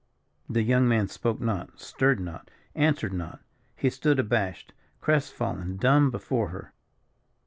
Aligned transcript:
The 0.49 0.63
young 0.63 0.87
man 0.87 1.09
spoke 1.09 1.39
not, 1.39 1.79
stirred 1.79 2.19
not, 2.19 2.49
answered 2.73 3.13
not. 3.13 3.39
He 3.75 3.91
stood 3.91 4.17
abashed, 4.17 4.73
crest 4.99 5.31
fallen, 5.31 5.77
dumb 5.77 6.09
before 6.09 6.49
her. 6.49 6.73